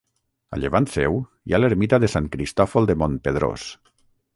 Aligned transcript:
A 0.55 0.57
llevant 0.61 0.87
seu 0.93 1.19
hi 1.19 1.55
ha 1.57 1.61
l'ermita 1.61 2.01
de 2.05 2.13
Sant 2.17 2.33
Cristòfol 2.37 2.91
de 2.93 2.97
Montpedrós. 3.05 3.73